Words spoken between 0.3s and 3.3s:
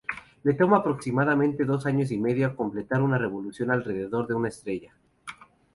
Le toma aproximadamente dos años y medio completar una